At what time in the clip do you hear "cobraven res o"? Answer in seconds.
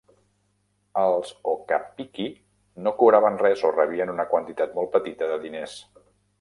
3.03-3.73